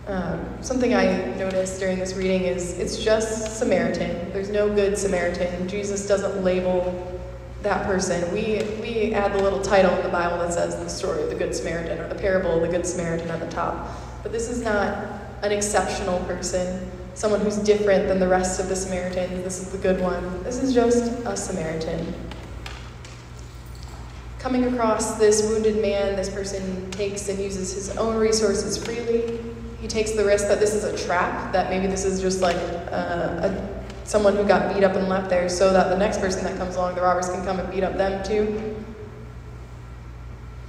Um, 0.07 0.57
something 0.61 0.93
I 0.93 1.35
noticed 1.35 1.81
during 1.81 1.99
this 1.99 2.13
reading 2.13 2.43
is 2.43 2.79
it's 2.79 3.03
just 3.03 3.57
Samaritan. 3.57 4.31
There's 4.31 4.49
no 4.49 4.73
good 4.73 4.97
Samaritan. 4.97 5.67
Jesus 5.67 6.07
doesn't 6.07 6.45
label 6.45 7.21
that 7.61 7.85
person. 7.85 8.31
We, 8.31 8.63
we 8.79 9.13
add 9.13 9.33
the 9.33 9.43
little 9.43 9.61
title 9.61 9.93
in 9.95 10.03
the 10.03 10.09
Bible 10.09 10.37
that 10.37 10.53
says 10.53 10.77
the 10.77 10.87
story 10.87 11.23
of 11.23 11.29
the 11.29 11.35
Good 11.35 11.53
Samaritan 11.53 11.99
or 11.99 12.07
the 12.07 12.15
parable 12.15 12.51
of 12.51 12.61
the 12.61 12.69
Good 12.69 12.85
Samaritan 12.85 13.29
at 13.29 13.41
the 13.41 13.49
top. 13.49 13.89
But 14.23 14.31
this 14.31 14.49
is 14.49 14.61
not 14.61 14.97
an 15.41 15.51
exceptional 15.51 16.19
person, 16.21 16.89
someone 17.13 17.41
who's 17.41 17.57
different 17.57 18.07
than 18.07 18.21
the 18.21 18.29
rest 18.29 18.61
of 18.61 18.69
the 18.69 18.77
Samaritans. 18.77 19.43
This 19.43 19.59
is 19.59 19.71
the 19.71 19.77
good 19.77 19.99
one. 19.99 20.41
This 20.43 20.63
is 20.63 20.73
just 20.73 21.11
a 21.25 21.35
Samaritan. 21.35 22.13
Coming 24.39 24.73
across 24.73 25.17
this 25.17 25.41
wounded 25.41 25.81
man, 25.81 26.15
this 26.15 26.29
person 26.29 26.89
takes 26.91 27.27
and 27.27 27.37
uses 27.39 27.73
his 27.73 27.97
own 27.97 28.15
resources 28.15 28.77
freely. 28.77 29.46
He 29.87 29.93
takes 29.93 30.11
the 30.11 30.25
risk 30.25 30.49
that 30.49 30.59
this 30.59 30.75
is 30.75 30.83
a 30.83 30.97
trap, 31.05 31.53
that 31.53 31.69
maybe 31.69 31.87
this 31.87 32.03
is 32.03 32.19
just 32.19 32.41
like 32.41 32.57
uh, 32.91 33.47
a, 33.47 33.83
someone 34.03 34.35
who 34.35 34.43
got 34.43 34.73
beat 34.73 34.83
up 34.83 34.95
and 34.97 35.07
left 35.07 35.29
there 35.29 35.47
so 35.47 35.71
that 35.71 35.87
the 35.87 35.97
next 35.97 36.19
person 36.19 36.43
that 36.43 36.57
comes 36.57 36.75
along, 36.75 36.95
the 36.95 37.01
robbers, 37.01 37.29
can 37.29 37.41
come 37.45 37.57
and 37.57 37.71
beat 37.71 37.85
up 37.85 37.95
them 37.95 38.21
too. 38.21 38.75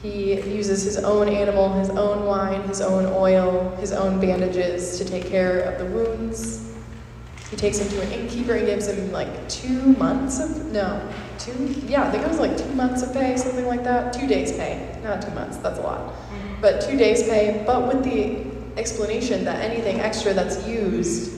He 0.00 0.40
uses 0.42 0.84
his 0.84 0.98
own 0.98 1.28
animal, 1.28 1.72
his 1.72 1.90
own 1.90 2.26
wine, 2.26 2.62
his 2.68 2.80
own 2.80 3.06
oil, 3.06 3.74
his 3.80 3.90
own 3.90 4.20
bandages 4.20 4.98
to 4.98 5.04
take 5.04 5.26
care 5.26 5.62
of 5.62 5.80
the 5.80 5.86
wounds. 5.86 6.72
He 7.50 7.56
takes 7.56 7.78
him 7.78 7.88
to 7.88 8.00
an 8.02 8.12
innkeeper 8.12 8.54
and 8.54 8.66
gives 8.66 8.86
him 8.86 9.10
like 9.10 9.48
two 9.48 9.82
months 9.94 10.38
of, 10.38 10.66
no, 10.66 11.02
two, 11.40 11.74
yeah, 11.88 12.06
I 12.06 12.12
think 12.12 12.22
it 12.22 12.28
was 12.28 12.38
like 12.38 12.56
two 12.56 12.72
months 12.74 13.02
of 13.02 13.12
pay, 13.12 13.36
something 13.36 13.66
like 13.66 13.82
that. 13.82 14.12
Two 14.12 14.28
days' 14.28 14.52
pay, 14.52 14.96
not 15.02 15.20
two 15.20 15.32
months, 15.32 15.56
that's 15.56 15.80
a 15.80 15.82
lot. 15.82 16.14
But 16.60 16.82
two 16.82 16.96
days' 16.96 17.24
pay, 17.24 17.64
but 17.66 17.88
with 17.88 18.04
the 18.04 18.57
explanation 18.78 19.44
that 19.44 19.62
anything 19.62 20.00
extra 20.00 20.32
that's 20.32 20.66
used, 20.66 21.34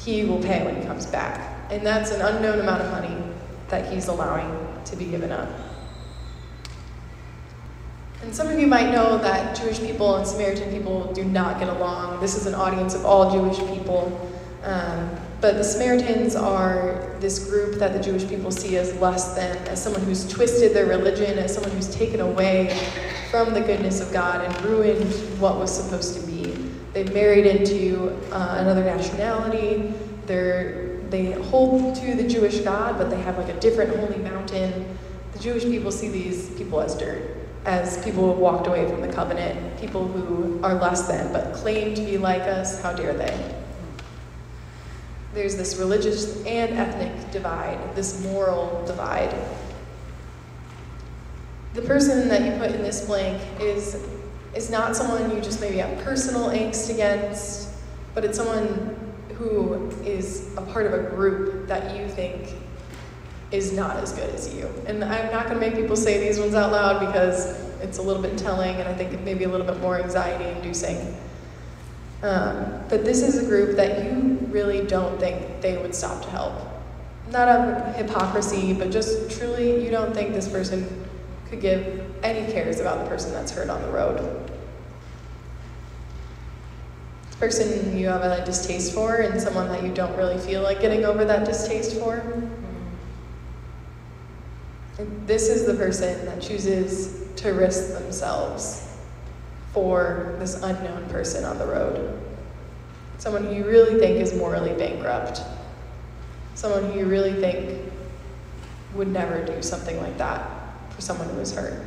he 0.00 0.24
will 0.24 0.42
pay 0.42 0.64
when 0.64 0.76
he 0.76 0.82
comes 0.82 1.06
back. 1.06 1.70
And 1.70 1.86
that's 1.86 2.10
an 2.10 2.20
unknown 2.20 2.60
amount 2.60 2.82
of 2.82 2.90
money 2.90 3.16
that 3.68 3.90
he's 3.90 4.08
allowing 4.08 4.84
to 4.84 4.96
be 4.96 5.06
given 5.06 5.32
up. 5.32 5.48
And 8.22 8.34
some 8.34 8.48
of 8.48 8.58
you 8.58 8.66
might 8.66 8.90
know 8.90 9.18
that 9.18 9.56
Jewish 9.56 9.80
people 9.80 10.16
and 10.16 10.26
Samaritan 10.26 10.70
people 10.70 11.12
do 11.12 11.24
not 11.24 11.58
get 11.58 11.68
along. 11.68 12.20
This 12.20 12.36
is 12.36 12.46
an 12.46 12.54
audience 12.54 12.94
of 12.94 13.04
all 13.04 13.30
Jewish 13.30 13.58
people. 13.74 14.30
Um, 14.62 15.10
but 15.40 15.58
the 15.58 15.64
Samaritans 15.64 16.34
are 16.34 17.14
this 17.20 17.50
group 17.50 17.78
that 17.78 17.92
the 17.92 18.00
Jewish 18.00 18.26
people 18.26 18.50
see 18.50 18.78
as 18.78 18.94
less 18.96 19.34
than, 19.34 19.56
as 19.68 19.82
someone 19.82 20.02
who's 20.02 20.26
twisted 20.26 20.72
their 20.74 20.86
religion, 20.86 21.38
as 21.38 21.52
someone 21.52 21.72
who's 21.72 21.94
taken 21.94 22.20
away 22.20 22.74
from 23.34 23.52
the 23.52 23.60
goodness 23.60 24.00
of 24.00 24.12
God 24.12 24.44
and 24.44 24.64
ruined 24.64 25.12
what 25.40 25.58
was 25.58 25.76
supposed 25.76 26.14
to 26.20 26.24
be. 26.24 26.52
They've 26.92 27.12
married 27.12 27.46
into 27.46 28.16
uh, 28.30 28.58
another 28.60 28.84
nationality. 28.84 29.92
They're, 30.26 30.98
they 31.10 31.32
hold 31.32 31.96
to 31.96 32.14
the 32.14 32.28
Jewish 32.28 32.60
God, 32.60 32.96
but 32.96 33.10
they 33.10 33.20
have 33.22 33.36
like 33.36 33.48
a 33.48 33.58
different 33.58 33.96
holy 33.96 34.18
mountain. 34.18 34.96
The 35.32 35.40
Jewish 35.40 35.64
people 35.64 35.90
see 35.90 36.10
these 36.10 36.50
people 36.50 36.80
as 36.80 36.96
dirt 36.96 37.36
as 37.64 37.96
people 38.04 38.22
who 38.22 38.28
have 38.28 38.38
walked 38.38 38.68
away 38.68 38.88
from 38.88 39.00
the 39.00 39.12
covenant, 39.12 39.80
people 39.80 40.06
who 40.06 40.62
are 40.62 40.74
less 40.74 41.08
than 41.08 41.32
but 41.32 41.54
claim 41.54 41.92
to 41.96 42.04
be 42.04 42.16
like 42.16 42.42
us, 42.42 42.80
how 42.82 42.92
dare 42.92 43.14
they? 43.14 43.62
There's 45.32 45.56
this 45.56 45.76
religious 45.76 46.36
and 46.46 46.78
ethnic 46.78 47.32
divide, 47.32 47.96
this 47.96 48.22
moral 48.22 48.84
divide. 48.86 49.34
The 51.74 51.82
person 51.82 52.28
that 52.28 52.44
you 52.44 52.52
put 52.52 52.70
in 52.70 52.82
this 52.82 53.04
blank 53.04 53.42
is, 53.60 54.00
is 54.54 54.70
not 54.70 54.94
someone 54.94 55.34
you 55.34 55.42
just 55.42 55.60
maybe 55.60 55.78
have 55.78 56.04
personal 56.04 56.50
angst 56.50 56.88
against, 56.88 57.68
but 58.14 58.24
it's 58.24 58.38
someone 58.38 58.96
who 59.36 59.90
is 60.04 60.54
a 60.56 60.62
part 60.62 60.86
of 60.86 60.94
a 60.94 61.10
group 61.10 61.66
that 61.66 61.96
you 61.96 62.08
think 62.08 62.54
is 63.50 63.72
not 63.72 63.96
as 63.96 64.12
good 64.12 64.32
as 64.32 64.54
you. 64.54 64.70
And 64.86 65.02
I'm 65.02 65.32
not 65.32 65.48
going 65.48 65.58
to 65.58 65.60
make 65.60 65.74
people 65.74 65.96
say 65.96 66.20
these 66.20 66.38
ones 66.38 66.54
out 66.54 66.70
loud 66.70 67.00
because 67.00 67.60
it's 67.80 67.98
a 67.98 68.02
little 68.02 68.22
bit 68.22 68.38
telling 68.38 68.76
and 68.76 68.88
I 68.88 68.94
think 68.94 69.12
it 69.12 69.22
may 69.22 69.34
be 69.34 69.42
a 69.42 69.48
little 69.48 69.66
bit 69.66 69.80
more 69.80 70.00
anxiety 70.00 70.44
inducing. 70.44 71.16
Um, 72.22 72.84
but 72.88 73.04
this 73.04 73.20
is 73.20 73.44
a 73.44 73.46
group 73.46 73.76
that 73.76 74.04
you 74.04 74.38
really 74.48 74.86
don't 74.86 75.18
think 75.18 75.60
they 75.60 75.76
would 75.76 75.94
stop 75.94 76.22
to 76.22 76.30
help. 76.30 76.54
Not 77.32 77.48
a 77.48 77.92
hypocrisy, 77.96 78.74
but 78.74 78.92
just 78.92 79.36
truly 79.36 79.84
you 79.84 79.90
don't 79.90 80.14
think 80.14 80.34
this 80.34 80.48
person 80.48 81.04
could 81.48 81.60
give 81.60 82.04
any 82.22 82.50
cares 82.52 82.80
about 82.80 83.04
the 83.04 83.10
person 83.10 83.32
that's 83.32 83.52
hurt 83.52 83.68
on 83.68 83.80
the 83.82 83.88
road. 83.88 84.18
This 87.26 87.36
person 87.36 87.96
you 87.96 88.08
have 88.08 88.22
a 88.22 88.44
distaste 88.44 88.94
for 88.94 89.16
and 89.16 89.40
someone 89.40 89.68
that 89.68 89.82
you 89.82 89.92
don't 89.92 90.16
really 90.16 90.38
feel 90.38 90.62
like 90.62 90.80
getting 90.80 91.04
over 91.04 91.24
that 91.24 91.44
distaste 91.44 91.98
for. 91.98 92.22
And 94.98 95.26
this 95.26 95.48
is 95.48 95.66
the 95.66 95.74
person 95.74 96.24
that 96.26 96.40
chooses 96.40 97.28
to 97.36 97.50
risk 97.50 97.94
themselves 97.94 98.96
for 99.72 100.36
this 100.38 100.54
unknown 100.62 101.08
person 101.10 101.44
on 101.44 101.58
the 101.58 101.66
road. 101.66 102.20
Someone 103.18 103.44
who 103.44 103.54
you 103.54 103.66
really 103.66 103.98
think 103.98 104.20
is 104.20 104.34
morally 104.34 104.72
bankrupt. 104.74 105.42
Someone 106.54 106.92
who 106.92 107.00
you 107.00 107.06
really 107.06 107.32
think 107.32 107.90
would 108.94 109.08
never 109.08 109.44
do 109.44 109.60
something 109.60 110.00
like 110.00 110.16
that 110.18 110.53
someone 111.04 111.28
who 111.28 111.40
is 111.40 111.54
hurt. 111.54 111.84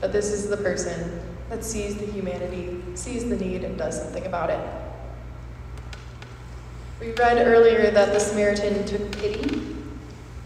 But 0.00 0.12
this 0.12 0.32
is 0.32 0.48
the 0.48 0.56
person 0.56 1.20
that 1.48 1.64
sees 1.64 1.96
the 1.96 2.06
humanity, 2.06 2.82
sees 2.94 3.28
the 3.28 3.36
need, 3.36 3.62
and 3.64 3.78
does 3.78 4.02
something 4.02 4.26
about 4.26 4.50
it. 4.50 4.60
We 7.00 7.12
read 7.12 7.46
earlier 7.46 7.90
that 7.90 8.12
the 8.12 8.20
Samaritan 8.20 8.84
took 8.84 9.12
pity, 9.12 9.76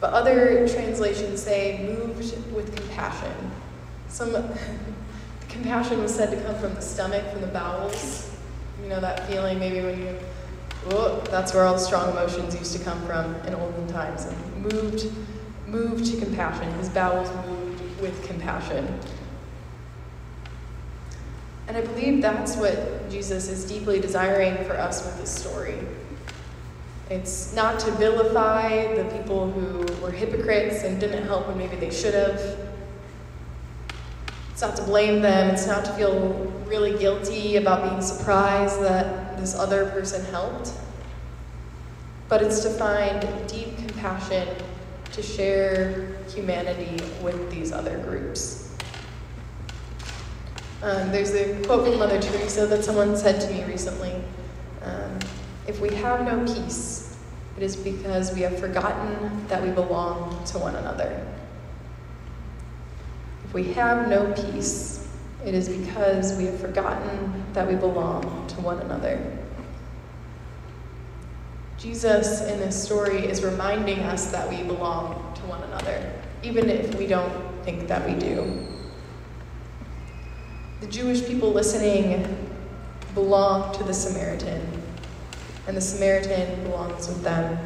but 0.00 0.12
other 0.12 0.68
translations 0.68 1.42
say 1.42 1.84
moved 1.86 2.34
with 2.52 2.74
compassion. 2.76 3.50
Some 4.08 4.32
compassion 5.48 6.02
was 6.02 6.14
said 6.14 6.30
to 6.30 6.40
come 6.42 6.58
from 6.58 6.74
the 6.74 6.82
stomach, 6.82 7.30
from 7.30 7.40
the 7.40 7.46
bowels. 7.48 8.30
You 8.82 8.88
know 8.88 9.00
that 9.00 9.26
feeling 9.28 9.58
maybe 9.58 9.80
when 9.80 9.98
you, 9.98 10.18
that's 11.30 11.52
where 11.52 11.64
all 11.64 11.74
the 11.74 11.80
strong 11.80 12.10
emotions 12.10 12.54
used 12.54 12.76
to 12.76 12.82
come 12.82 13.00
from 13.06 13.34
in 13.46 13.54
olden 13.54 13.86
times. 13.88 14.24
And 14.24 14.72
moved, 14.72 15.10
moved 15.66 16.06
to 16.06 16.18
compassion. 16.18 16.72
His 16.74 16.88
bowels 16.88 17.28
moved 17.46 18.00
with 18.00 18.26
compassion. 18.26 18.98
And 21.68 21.76
I 21.76 21.80
believe 21.80 22.22
that's 22.22 22.56
what 22.56 23.10
Jesus 23.10 23.48
is 23.48 23.64
deeply 23.64 24.00
desiring 24.00 24.64
for 24.64 24.78
us 24.78 25.04
with 25.04 25.18
this 25.18 25.30
story. 25.30 25.78
It's 27.10 27.54
not 27.54 27.78
to 27.80 27.90
vilify 27.92 28.94
the 28.94 29.04
people 29.16 29.50
who 29.50 29.78
were 30.02 30.10
hypocrites 30.10 30.82
and 30.82 31.00
didn't 31.00 31.26
help 31.26 31.48
when 31.48 31.58
maybe 31.58 31.76
they 31.76 31.90
should 31.90 32.14
have. 32.14 32.40
It's 34.52 34.62
not 34.62 34.76
to 34.76 34.82
blame 34.82 35.22
them. 35.22 35.50
It's 35.50 35.66
not 35.66 35.84
to 35.84 35.92
feel 35.92 36.52
really 36.66 36.98
guilty 36.98 37.56
about 37.56 37.88
being 37.88 38.00
surprised 38.00 38.80
this 39.38 39.54
other 39.54 39.90
person 39.90 40.24
helped. 40.26 40.72
But 42.28 42.42
it's 42.42 42.60
to 42.60 42.70
find 42.70 43.20
deep 43.48 43.76
compassion 43.78 44.48
to 45.12 45.22
share 45.22 46.08
humanity 46.28 47.02
with 47.22 47.50
these 47.50 47.72
other 47.72 47.98
groups. 47.98 48.74
Um, 50.82 51.10
there's 51.10 51.34
a 51.34 51.62
quote 51.64 51.86
from 51.86 51.98
Mother 51.98 52.20
Teresa 52.20 52.66
that 52.66 52.84
someone 52.84 53.16
said 53.16 53.40
to 53.40 53.50
me 53.50 53.64
recently. 53.64 54.14
Um, 54.82 55.18
if 55.66 55.80
we 55.80 55.90
have 55.96 56.24
no 56.24 56.44
peace, 56.52 57.16
it 57.56 57.62
is 57.62 57.76
because 57.76 58.34
we 58.34 58.42
have 58.42 58.58
forgotten 58.58 59.46
that 59.48 59.62
we 59.62 59.70
belong 59.70 60.44
to 60.44 60.58
one 60.58 60.76
another. 60.76 61.26
If 63.46 63.54
we 63.54 63.72
have 63.72 64.08
no 64.08 64.32
peace, 64.32 65.05
it 65.46 65.54
is 65.54 65.68
because 65.68 66.36
we 66.36 66.44
have 66.44 66.60
forgotten 66.60 67.44
that 67.52 67.66
we 67.66 67.76
belong 67.76 68.46
to 68.48 68.60
one 68.60 68.80
another. 68.80 69.18
Jesus 71.78 72.42
in 72.42 72.58
this 72.58 72.82
story 72.82 73.26
is 73.26 73.44
reminding 73.44 74.00
us 74.00 74.32
that 74.32 74.48
we 74.50 74.64
belong 74.64 75.32
to 75.36 75.42
one 75.42 75.62
another, 75.62 76.12
even 76.42 76.68
if 76.68 76.94
we 76.96 77.06
don't 77.06 77.32
think 77.64 77.86
that 77.86 78.04
we 78.06 78.14
do. 78.14 78.66
The 80.80 80.88
Jewish 80.88 81.24
people 81.24 81.52
listening 81.52 82.26
belong 83.14 83.72
to 83.78 83.84
the 83.84 83.94
Samaritan 83.94 84.60
and 85.66 85.76
the 85.76 85.80
Samaritan 85.80 86.62
belongs 86.64 87.08
with 87.08 87.22
them. 87.22 87.58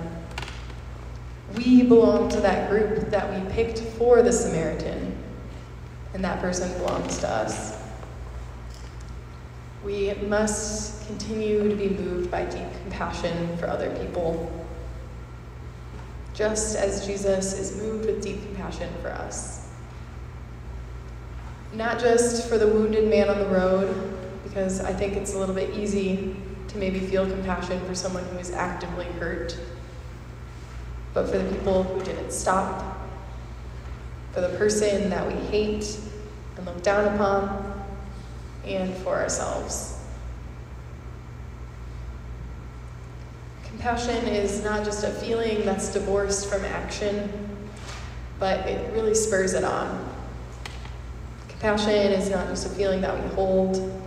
We 1.54 1.82
belong 1.82 2.28
to 2.30 2.40
that 2.40 2.70
group 2.70 3.10
that 3.10 3.32
we 3.32 3.50
picked 3.52 3.80
for 3.80 4.22
the 4.22 4.32
Samaritan, 4.32 5.16
and 6.14 6.24
that 6.24 6.40
person 6.40 6.72
belongs 6.78 7.18
to 7.18 7.28
us. 7.28 7.78
We 9.84 10.12
must 10.26 11.06
continue 11.06 11.68
to 11.68 11.74
be 11.74 11.88
moved 11.88 12.30
by 12.30 12.44
deep 12.44 12.66
compassion 12.82 13.56
for 13.56 13.66
other 13.66 13.90
people, 13.98 14.50
just 16.34 16.76
as 16.76 17.06
Jesus 17.06 17.58
is 17.58 17.80
moved 17.80 18.06
with 18.06 18.22
deep 18.22 18.42
compassion 18.44 18.90
for 19.00 19.08
us. 19.08 19.68
Not 21.72 22.00
just 22.00 22.48
for 22.48 22.58
the 22.58 22.66
wounded 22.66 23.08
man 23.08 23.28
on 23.28 23.38
the 23.38 23.46
road, 23.46 24.16
because 24.44 24.80
I 24.80 24.92
think 24.92 25.16
it's 25.16 25.34
a 25.34 25.38
little 25.38 25.54
bit 25.54 25.70
easy 25.76 26.36
to 26.68 26.78
maybe 26.78 27.00
feel 27.00 27.26
compassion 27.26 27.80
for 27.86 27.94
someone 27.94 28.24
who 28.26 28.38
is 28.38 28.50
actively 28.50 29.06
hurt, 29.18 29.58
but 31.14 31.28
for 31.28 31.38
the 31.38 31.50
people 31.54 31.84
who 31.84 32.02
didn't 32.04 32.32
stop, 32.32 32.99
for 34.32 34.40
the 34.40 34.50
person 34.50 35.10
that 35.10 35.26
we 35.26 35.34
hate 35.46 35.98
and 36.56 36.66
look 36.66 36.82
down 36.82 37.14
upon, 37.14 37.82
and 38.64 38.94
for 38.98 39.16
ourselves. 39.16 39.98
Compassion 43.64 44.26
is 44.26 44.62
not 44.62 44.84
just 44.84 45.04
a 45.04 45.10
feeling 45.10 45.64
that's 45.64 45.92
divorced 45.92 46.50
from 46.50 46.64
action, 46.66 47.30
but 48.38 48.66
it 48.66 48.92
really 48.92 49.14
spurs 49.14 49.54
it 49.54 49.64
on. 49.64 50.06
Compassion 51.48 52.12
is 52.12 52.30
not 52.30 52.48
just 52.48 52.66
a 52.66 52.68
feeling 52.68 53.00
that 53.00 53.18
we 53.18 53.26
hold, 53.34 54.00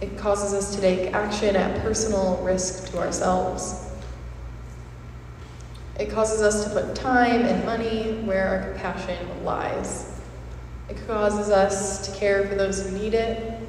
it 0.00 0.16
causes 0.16 0.54
us 0.54 0.74
to 0.74 0.80
take 0.80 1.12
action 1.12 1.56
at 1.56 1.80
personal 1.82 2.36
risk 2.42 2.90
to 2.90 2.98
ourselves. 2.98 3.87
It 5.98 6.10
causes 6.10 6.42
us 6.42 6.64
to 6.64 6.70
put 6.70 6.94
time 6.94 7.42
and 7.42 7.64
money 7.64 8.20
where 8.24 8.46
our 8.48 8.70
compassion 8.70 9.44
lies. 9.44 10.20
It 10.88 10.96
causes 11.06 11.50
us 11.50 12.06
to 12.06 12.16
care 12.18 12.46
for 12.46 12.54
those 12.54 12.86
who 12.86 12.96
need 12.96 13.14
it 13.14 13.60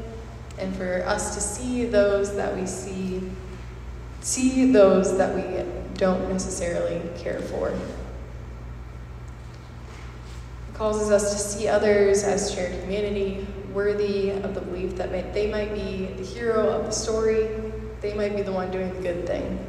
and 0.59 0.75
for 0.75 1.03
us 1.07 1.33
to 1.35 1.41
see 1.41 1.85
those 1.85 2.35
that 2.35 2.55
we 2.55 2.67
see, 2.67 3.21
see 4.21 4.71
those 4.71 5.17
that 5.17 5.33
we 5.35 5.41
don't 5.95 6.29
necessarily 6.29 7.01
care 7.17 7.39
for. 7.39 7.69
It 7.69 7.79
causes 10.75 11.09
us 11.09 11.33
to 11.33 11.39
see 11.39 11.67
others 11.67 12.23
as 12.23 12.53
shared 12.53 12.73
humanity, 12.83 13.47
worthy 13.73 14.29
of 14.29 14.53
the 14.53 14.61
belief 14.61 14.95
that 14.97 15.33
they 15.33 15.51
might 15.51 15.73
be 15.73 16.05
the 16.17 16.23
hero 16.23 16.69
of 16.69 16.85
the 16.85 16.91
story, 16.91 17.49
they 18.01 18.13
might 18.13 18.35
be 18.35 18.43
the 18.43 18.51
one 18.51 18.71
doing 18.71 18.93
the 18.93 19.01
good 19.01 19.25
thing. 19.25 19.59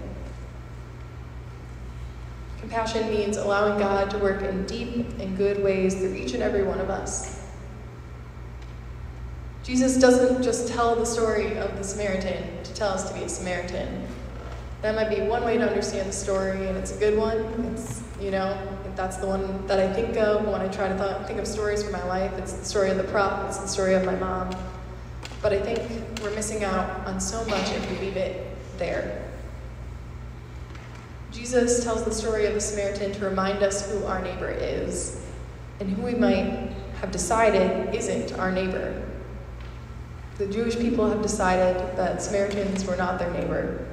Compassion 2.70 3.10
means 3.10 3.36
allowing 3.36 3.80
God 3.80 4.12
to 4.12 4.18
work 4.18 4.42
in 4.42 4.64
deep 4.64 5.04
and 5.18 5.36
good 5.36 5.60
ways 5.60 5.96
through 5.96 6.14
each 6.14 6.34
and 6.34 6.42
every 6.42 6.62
one 6.62 6.78
of 6.78 6.88
us. 6.88 7.44
Jesus 9.64 9.96
doesn't 9.96 10.40
just 10.44 10.68
tell 10.68 10.94
the 10.94 11.04
story 11.04 11.58
of 11.58 11.76
the 11.76 11.82
Samaritan 11.82 12.62
to 12.62 12.72
tell 12.74 12.90
us 12.90 13.08
to 13.08 13.14
be 13.18 13.24
a 13.24 13.28
Samaritan. 13.28 14.06
That 14.82 14.94
might 14.94 15.10
be 15.10 15.20
one 15.20 15.44
way 15.44 15.58
to 15.58 15.66
understand 15.66 16.08
the 16.08 16.12
story, 16.12 16.68
and 16.68 16.78
it's 16.78 16.94
a 16.94 16.98
good 17.00 17.18
one. 17.18 17.38
It's, 17.74 18.04
you 18.20 18.30
know, 18.30 18.56
that's 18.94 19.16
the 19.16 19.26
one 19.26 19.66
that 19.66 19.80
I 19.80 19.92
think 19.92 20.16
of 20.16 20.46
when 20.46 20.60
I 20.60 20.68
try 20.68 20.86
to 20.86 20.96
th- 20.96 21.26
think 21.26 21.40
of 21.40 21.48
stories 21.48 21.82
for 21.82 21.90
my 21.90 22.04
life. 22.04 22.32
It's 22.34 22.52
the 22.52 22.64
story 22.64 22.90
of 22.90 22.98
the 22.98 23.04
prop, 23.04 23.48
it's 23.48 23.58
the 23.58 23.66
story 23.66 23.94
of 23.94 24.04
my 24.04 24.14
mom. 24.14 24.48
But 25.42 25.52
I 25.52 25.60
think 25.60 26.20
we're 26.22 26.34
missing 26.36 26.62
out 26.62 27.04
on 27.04 27.18
so 27.18 27.44
much 27.46 27.68
if 27.72 27.90
we 27.90 28.06
leave 28.06 28.16
it 28.16 28.46
there. 28.78 29.29
Jesus 31.32 31.84
tells 31.84 32.04
the 32.04 32.12
story 32.12 32.46
of 32.46 32.54
the 32.54 32.60
Samaritan 32.60 33.12
to 33.12 33.24
remind 33.24 33.62
us 33.62 33.90
who 33.90 34.04
our 34.04 34.20
neighbor 34.20 34.50
is 34.50 35.24
and 35.78 35.88
who 35.88 36.02
we 36.02 36.14
might 36.14 36.72
have 37.00 37.10
decided 37.10 37.94
isn't 37.94 38.38
our 38.38 38.50
neighbor. 38.50 39.02
The 40.38 40.46
Jewish 40.46 40.76
people 40.76 41.08
have 41.08 41.22
decided 41.22 41.76
that 41.96 42.20
Samaritans 42.20 42.84
were 42.84 42.96
not 42.96 43.18
their 43.18 43.30
neighbor. 43.30 43.86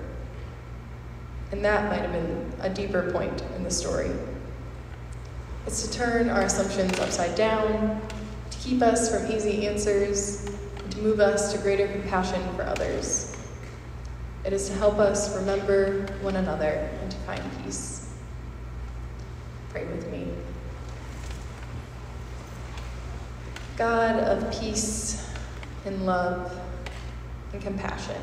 And 1.51 1.63
that 1.63 1.89
might 1.89 2.01
have 2.01 2.11
been 2.11 2.51
a 2.59 2.69
deeper 2.69 3.11
point 3.11 3.43
in 3.55 3.63
the 3.63 3.71
story. 3.71 4.11
It's 5.65 5.87
to 5.87 5.93
turn 5.93 6.29
our 6.29 6.41
assumptions 6.41 6.99
upside 6.99 7.35
down, 7.35 8.01
to 8.49 8.57
keep 8.57 8.81
us 8.81 9.13
from 9.13 9.31
easy 9.31 9.67
answers, 9.67 10.45
and 10.77 10.91
to 10.91 10.97
move 10.99 11.19
us 11.19 11.53
to 11.53 11.59
greater 11.59 11.87
compassion 11.87 12.41
for 12.55 12.63
others. 12.63 13.36
It 14.47 14.53
is 14.53 14.69
to 14.69 14.75
help 14.75 14.97
us 14.97 15.35
remember 15.35 16.05
one 16.21 16.37
another 16.37 16.89
and 17.01 17.11
to 17.11 17.17
find 17.17 17.43
peace. 17.65 18.09
Pray 19.67 19.83
with 19.83 20.09
me. 20.09 20.29
God 23.75 24.15
of 24.21 24.49
peace 24.57 25.29
and 25.83 26.05
love 26.05 26.57
and 27.51 27.61
compassion, 27.61 28.15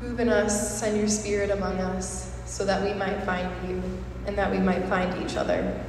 move 0.00 0.18
in 0.18 0.30
us, 0.30 0.80
send 0.80 0.96
your 0.96 1.08
spirit 1.08 1.50
among 1.50 1.76
us 1.76 2.40
so 2.46 2.64
that 2.64 2.82
we 2.82 2.94
might 2.94 3.22
find 3.24 3.68
you 3.68 3.82
and 4.24 4.38
that 4.38 4.50
we 4.50 4.58
might 4.58 4.86
find 4.86 5.22
each 5.22 5.36
other. 5.36 5.84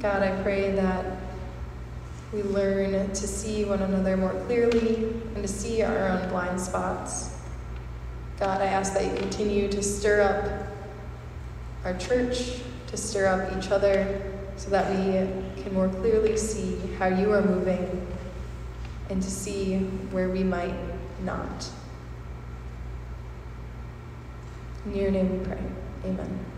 God, 0.00 0.24
I 0.24 0.42
pray 0.42 0.72
that 0.72 1.23
we 2.34 2.42
learn 2.42 3.12
to 3.12 3.28
see 3.28 3.64
one 3.64 3.80
another 3.80 4.16
more 4.16 4.34
clearly 4.46 5.04
and 5.34 5.36
to 5.36 5.48
see 5.48 5.82
our 5.82 6.08
own 6.08 6.28
blind 6.30 6.60
spots. 6.60 7.30
God, 8.40 8.60
I 8.60 8.66
ask 8.66 8.92
that 8.94 9.04
you 9.04 9.16
continue 9.16 9.70
to 9.70 9.80
stir 9.80 10.20
up 10.22 10.66
our 11.84 11.96
church, 11.96 12.58
to 12.88 12.96
stir 12.96 13.26
up 13.26 13.56
each 13.56 13.70
other, 13.70 14.32
so 14.56 14.68
that 14.70 14.90
we 14.90 15.62
can 15.62 15.72
more 15.72 15.88
clearly 15.88 16.36
see 16.36 16.76
how 16.98 17.06
you 17.06 17.32
are 17.32 17.42
moving 17.42 18.04
and 19.10 19.22
to 19.22 19.30
see 19.30 19.78
where 20.10 20.28
we 20.28 20.42
might 20.42 20.74
not. 21.22 21.70
In 24.86 24.96
your 24.96 25.10
name 25.12 25.38
we 25.38 25.44
pray. 25.44 25.62
Amen. 26.04 26.53